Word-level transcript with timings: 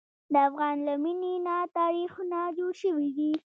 د 0.33 0.35
افغان 0.49 0.75
له 0.87 0.93
مینې 1.03 1.33
نه 1.45 1.55
تاریخونه 1.77 2.37
جوړ 2.57 2.71
شوي 2.81 3.09
دي. 3.17 3.31